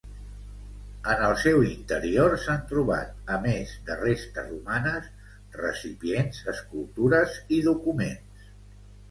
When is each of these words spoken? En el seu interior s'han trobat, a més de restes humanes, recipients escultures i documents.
En 1.15 1.19
el 1.25 1.33
seu 1.41 1.59
interior 1.71 2.33
s'han 2.43 2.63
trobat, 2.71 3.11
a 3.35 3.37
més 3.43 3.75
de 3.91 3.99
restes 4.01 4.49
humanes, 4.57 5.13
recipients 5.61 6.41
escultures 6.55 7.39
i 7.61 7.63
documents. 7.71 8.51